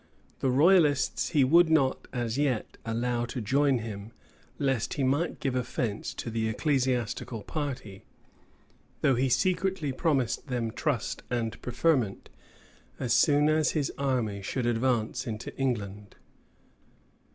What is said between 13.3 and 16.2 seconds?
as his army should advance into England.